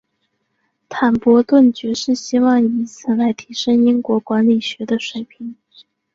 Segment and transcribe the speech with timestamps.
[0.89, 5.55] 坦伯顿爵士希望以此来提升英国管理学的水平。